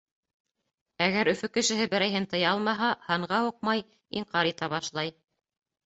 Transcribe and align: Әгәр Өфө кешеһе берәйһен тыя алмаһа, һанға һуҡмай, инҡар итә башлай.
Әгәр 1.07 1.29
Өфө 1.33 1.49
кешеһе 1.59 1.87
берәйһен 1.93 2.27
тыя 2.33 2.49
алмаһа, 2.55 2.91
һанға 3.13 3.45
һуҡмай, 3.47 3.87
инҡар 4.23 4.55
итә 4.57 4.77
башлай. 4.77 5.19